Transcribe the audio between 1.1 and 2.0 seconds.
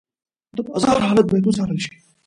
باید وڅارل شي.